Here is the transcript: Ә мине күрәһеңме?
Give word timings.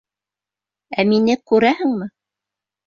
Ә 1.03 1.07
мине 1.11 1.39
күрәһеңме? 1.53 2.13